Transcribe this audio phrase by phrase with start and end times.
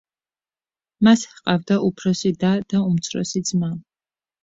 [1.09, 3.75] მას ჰყავდა უფროსი და და უმცროსი ძმა.